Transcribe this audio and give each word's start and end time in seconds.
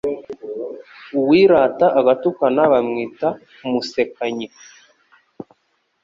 Uwirata 1.19 1.87
agatukana 1.99 2.61
bamwita 2.71 3.27
«umusekanyi» 3.65 4.47